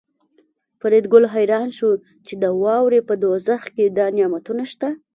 [0.79, 1.89] فریدګل حیران شو
[2.25, 4.89] چې د واورې په دوزخ کې دا نعمتونه شته